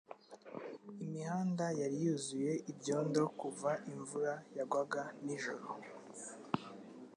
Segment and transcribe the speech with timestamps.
[1.03, 5.65] Imihanda yari yuzuye ibyondo kuva imvura yagwaga nijoro.